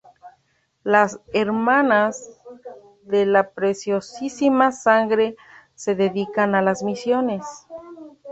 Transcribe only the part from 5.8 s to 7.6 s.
dedican a las misiones.